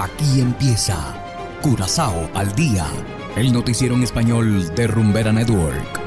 [0.00, 0.96] Aquí empieza
[1.60, 2.86] Curazao al día,
[3.34, 6.00] el noticiero en español de Rumbera Network.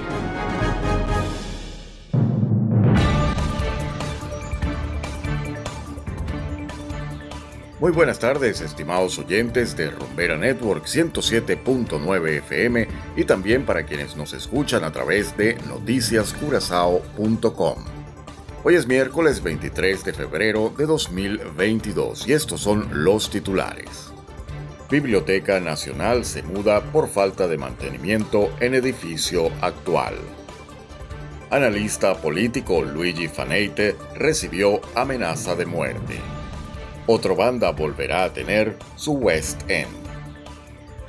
[7.82, 12.88] Muy buenas tardes, estimados oyentes de Rumbera Network 107.9 FM
[13.18, 18.01] y también para quienes nos escuchan a través de noticiascurazao.com.
[18.64, 24.12] Hoy es miércoles 23 de febrero de 2022 y estos son los titulares.
[24.88, 30.14] Biblioteca Nacional se muda por falta de mantenimiento en edificio actual.
[31.50, 36.20] Analista político Luigi Faneite recibió amenaza de muerte.
[37.08, 39.90] Otro banda volverá a tener su West End.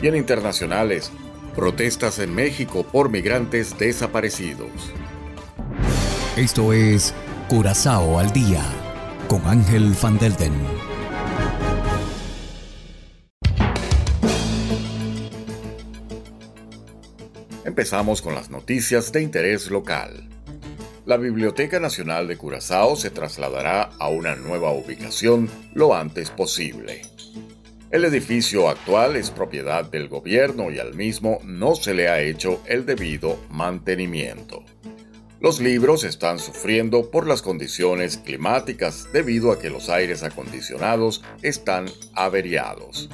[0.01, 1.13] Y en internacionales,
[1.55, 4.71] protestas en México por migrantes desaparecidos.
[6.35, 7.13] Esto es
[7.53, 8.65] Curazao al día
[9.29, 10.55] con Ángel Van Delden.
[17.67, 20.31] Empezamos con las noticias de interés local.
[21.05, 27.03] La Biblioteca Nacional de Curazao se trasladará a una nueva ubicación lo antes posible.
[27.91, 32.63] El edificio actual es propiedad del gobierno y al mismo no se le ha hecho
[32.65, 34.65] el debido mantenimiento.
[35.43, 41.87] Los libros están sufriendo por las condiciones climáticas debido a que los aires acondicionados están
[42.15, 43.11] averiados.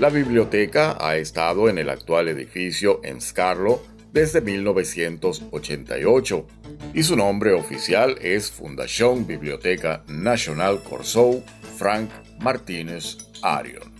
[0.00, 3.80] La biblioteca ha estado en el actual edificio en Scarlo
[4.12, 6.46] desde 1988
[6.94, 11.44] y su nombre oficial es Fundación Biblioteca Nacional Corsou
[11.78, 13.92] Frank Martínez Arion.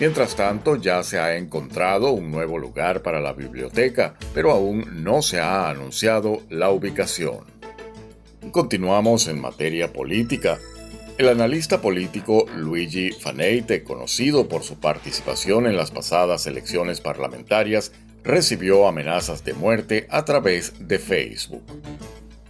[0.00, 5.20] Mientras tanto, ya se ha encontrado un nuevo lugar para la biblioteca, pero aún no
[5.20, 7.44] se ha anunciado la ubicación.
[8.50, 10.58] Continuamos en materia política.
[11.18, 17.92] El analista político Luigi Faneite, conocido por su participación en las pasadas elecciones parlamentarias,
[18.24, 21.62] recibió amenazas de muerte a través de Facebook.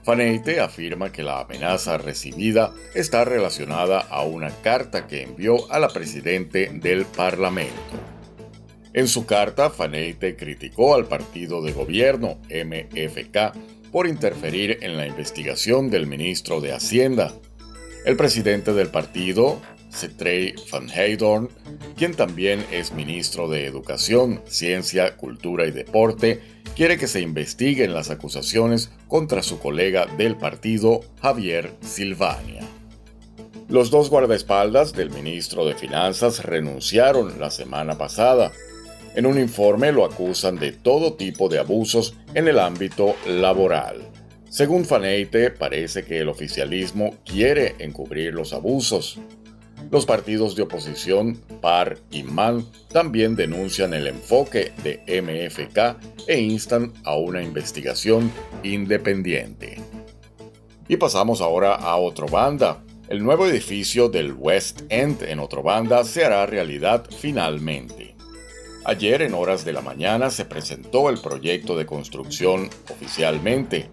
[0.03, 5.89] Faneite afirma que la amenaza recibida está relacionada a una carta que envió a la
[5.89, 7.75] presidente del Parlamento.
[8.93, 13.53] En su carta, Faneite criticó al partido de gobierno MFK
[13.93, 17.35] por interferir en la investigación del ministro de Hacienda.
[18.05, 19.61] El presidente del partido,
[19.93, 21.49] Cetrey Van Heydorn,
[21.97, 26.41] quien también es ministro de Educación, Ciencia, Cultura y Deporte,
[26.77, 32.63] quiere que se investiguen las acusaciones contra su colega del partido, Javier Silvania.
[33.69, 38.51] Los dos guardaespaldas del ministro de Finanzas renunciaron la semana pasada.
[39.15, 44.09] En un informe lo acusan de todo tipo de abusos en el ámbito laboral.
[44.49, 49.21] Según Faneite, parece que el oficialismo quiere encubrir los abusos.
[49.91, 56.93] Los partidos de oposición, PAR y MAN, también denuncian el enfoque de MFK e instan
[57.05, 58.31] a una investigación
[58.63, 59.81] independiente.
[60.89, 62.83] Y pasamos ahora a otro banda.
[63.09, 68.15] El nuevo edificio del West End en otro banda se hará realidad finalmente.
[68.85, 73.91] Ayer en horas de la mañana se presentó el proyecto de construcción oficialmente.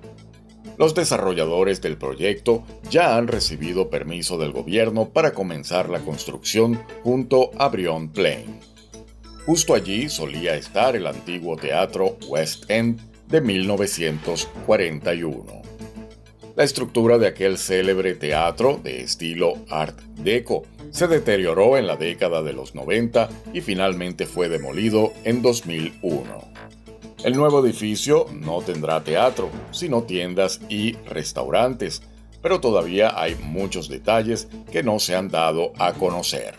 [0.78, 7.52] Los desarrolladores del proyecto ya han recibido permiso del gobierno para comenzar la construcción junto
[7.58, 8.60] a Brion Plain.
[9.46, 15.62] Justo allí solía estar el antiguo teatro West End de 1941.
[16.56, 22.42] La estructura de aquel célebre teatro de estilo Art Deco se deterioró en la década
[22.42, 26.57] de los 90 y finalmente fue demolido en 2001.
[27.24, 32.02] El nuevo edificio no tendrá teatro, sino tiendas y restaurantes,
[32.42, 36.56] pero todavía hay muchos detalles que no se han dado a conocer.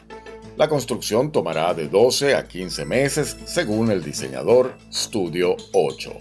[0.56, 6.12] La construcción tomará de 12 a 15 meses según el diseñador Studio 8.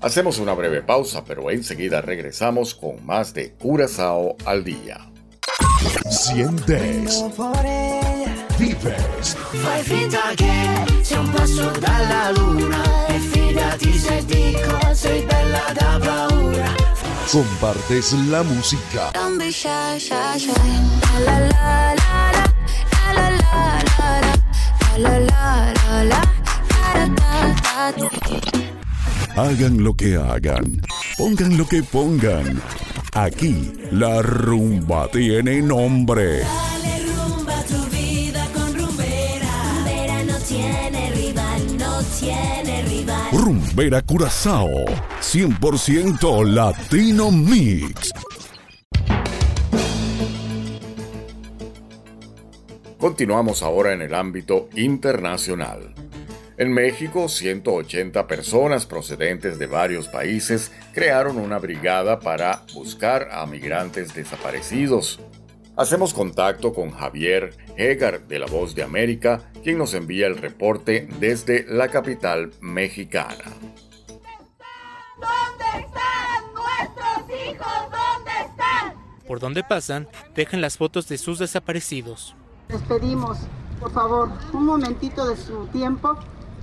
[0.00, 4.98] Hacemos una breve pausa, pero enseguida regresamos con más de Curazao al día.
[6.10, 7.24] Sientes.
[8.58, 9.36] Vives.
[24.98, 26.20] La la la
[29.36, 30.82] Hagan lo que hagan,
[31.16, 32.60] pongan lo que pongan.
[33.14, 36.40] Aquí la rumba tiene nombre.
[36.40, 39.52] Dale rumba tu vida con rumbera.
[39.74, 41.49] Rumbera no tiene rival,
[42.18, 43.30] tiene rival.
[43.32, 44.86] Rumbera Curazao,
[45.20, 48.12] 100% Latino Mix.
[52.98, 55.94] Continuamos ahora en el ámbito internacional.
[56.58, 64.12] En México, 180 personas procedentes de varios países crearon una brigada para buscar a migrantes
[64.12, 65.20] desaparecidos.
[65.76, 71.08] Hacemos contacto con Javier Hegar de La Voz de América, quien nos envía el reporte
[71.18, 73.44] desde la capital mexicana.
[75.16, 77.66] ¿Dónde están nuestros hijos?
[77.90, 78.94] ¿Dónde están?
[79.26, 82.34] Por donde pasan, dejan las fotos de sus desaparecidos.
[82.68, 83.38] Les pedimos,
[83.78, 86.18] por favor, un momentito de su tiempo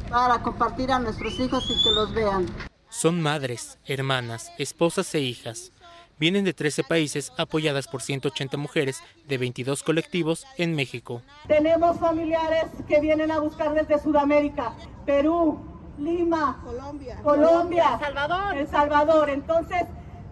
[0.09, 2.45] para compartir a nuestros hijos y que los vean.
[2.89, 5.71] Son madres, hermanas, esposas e hijas.
[6.19, 11.21] Vienen de 13 países apoyadas por 180 mujeres de 22 colectivos en México.
[11.47, 14.73] Tenemos familiares que vienen a buscar desde Sudamérica,
[15.05, 15.59] Perú,
[15.99, 18.57] Lima, Colombia, Colombia, El Salvador.
[18.57, 19.29] El Salvador.
[19.29, 19.83] Entonces,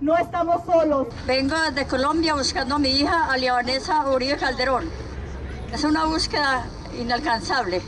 [0.01, 1.07] no estamos solos.
[1.27, 4.89] Vengo de Colombia buscando a mi hija, a Vanessa Uribe Calderón.
[5.71, 6.67] Es una búsqueda
[6.99, 7.81] inalcanzable.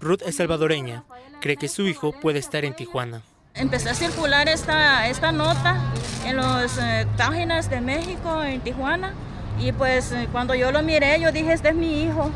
[0.00, 1.04] Ruth es salvadoreña.
[1.40, 3.22] Cree que su hijo puede estar en Tijuana.
[3.58, 5.76] Empecé a circular esta, esta nota
[6.24, 9.14] en las eh, páginas de México, en Tijuana,
[9.58, 12.30] y pues eh, cuando yo lo miré, yo dije, este es mi hijo.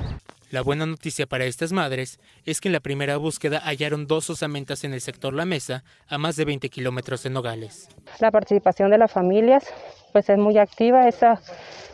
[0.50, 4.82] La buena noticia para estas madres es que en la primera búsqueda hallaron dos osamentas
[4.82, 7.88] en el sector La Mesa, a más de 20 kilómetros de Nogales.
[8.18, 9.64] La participación de las familias
[10.12, 11.40] pues es muy activa, esa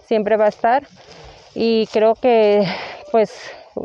[0.06, 0.88] siempre va a estar
[1.54, 2.64] y creo que
[3.12, 3.30] pues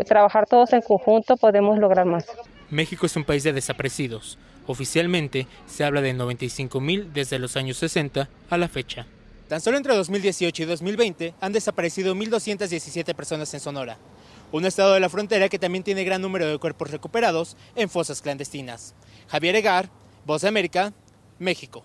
[0.08, 2.26] trabajar todos en conjunto podemos lograr más.
[2.74, 4.38] México es un país de desaparecidos.
[4.66, 9.06] Oficialmente se habla de 95.000 desde los años 60 a la fecha.
[9.48, 13.98] Tan solo entre 2018 y 2020 han desaparecido 1.217 personas en Sonora,
[14.52, 18.22] un estado de la frontera que también tiene gran número de cuerpos recuperados en fosas
[18.22, 18.96] clandestinas.
[19.28, 19.90] Javier Egar,
[20.26, 20.94] Voz de América,
[21.38, 21.84] México.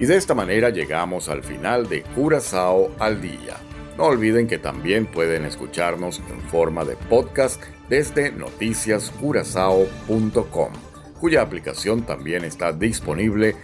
[0.00, 3.63] Y de esta manera llegamos al final de Curazao al día.
[3.96, 10.72] No olviden que también pueden escucharnos en forma de podcast desde noticiascurazao.com,
[11.20, 13.54] cuya aplicación también está disponible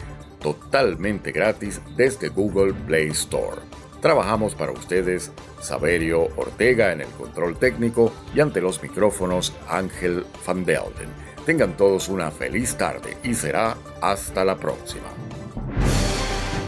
[0.40, 3.60] totalmente gratis desde Google Play Store.
[4.00, 10.64] Trabajamos para ustedes Saberio Ortega en el control técnico y ante los micrófonos Ángel Van
[10.64, 11.08] Delden.
[11.44, 15.08] Tengan todos una feliz tarde y será hasta la próxima.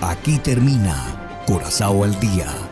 [0.01, 2.72] Aquí termina Curazao al día